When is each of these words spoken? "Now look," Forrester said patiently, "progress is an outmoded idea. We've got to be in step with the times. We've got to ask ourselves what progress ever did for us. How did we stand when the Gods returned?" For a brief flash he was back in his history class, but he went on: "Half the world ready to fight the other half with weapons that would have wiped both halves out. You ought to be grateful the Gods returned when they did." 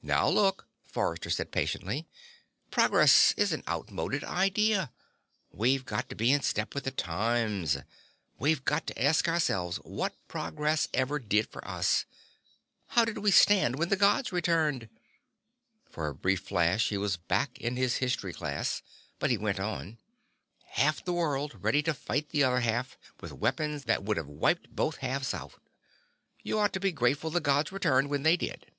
"Now 0.00 0.28
look," 0.28 0.68
Forrester 0.84 1.28
said 1.28 1.50
patiently, 1.50 2.06
"progress 2.70 3.34
is 3.36 3.52
an 3.52 3.64
outmoded 3.68 4.22
idea. 4.22 4.92
We've 5.50 5.84
got 5.84 6.08
to 6.08 6.14
be 6.14 6.30
in 6.30 6.42
step 6.42 6.72
with 6.72 6.84
the 6.84 6.92
times. 6.92 7.76
We've 8.38 8.64
got 8.64 8.86
to 8.86 9.02
ask 9.02 9.26
ourselves 9.26 9.78
what 9.78 10.14
progress 10.28 10.86
ever 10.94 11.18
did 11.18 11.48
for 11.48 11.66
us. 11.66 12.04
How 12.90 13.04
did 13.04 13.18
we 13.18 13.32
stand 13.32 13.74
when 13.76 13.88
the 13.88 13.96
Gods 13.96 14.30
returned?" 14.30 14.88
For 15.90 16.06
a 16.06 16.14
brief 16.14 16.42
flash 16.42 16.90
he 16.90 16.96
was 16.96 17.16
back 17.16 17.58
in 17.58 17.74
his 17.74 17.96
history 17.96 18.32
class, 18.32 18.82
but 19.18 19.30
he 19.30 19.36
went 19.36 19.58
on: 19.58 19.98
"Half 20.74 21.04
the 21.04 21.12
world 21.12 21.56
ready 21.60 21.82
to 21.82 21.92
fight 21.92 22.28
the 22.28 22.44
other 22.44 22.60
half 22.60 22.96
with 23.20 23.32
weapons 23.32 23.82
that 23.86 24.04
would 24.04 24.16
have 24.16 24.28
wiped 24.28 24.76
both 24.76 24.98
halves 24.98 25.34
out. 25.34 25.54
You 26.44 26.56
ought 26.60 26.72
to 26.74 26.78
be 26.78 26.92
grateful 26.92 27.30
the 27.30 27.40
Gods 27.40 27.72
returned 27.72 28.08
when 28.10 28.22
they 28.22 28.36
did." 28.36 28.70